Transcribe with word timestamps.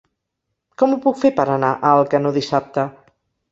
Com 0.83 0.95
ho 0.95 0.97
puc 1.03 1.19
fer 1.25 1.31
per 1.41 1.47
anar 1.57 1.71
a 1.83 1.93
Alcanó 1.99 2.35
dissabte? 2.41 2.89